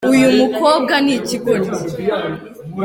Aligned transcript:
uyumukobwa 0.11 0.93
nikigoryi 1.05 1.77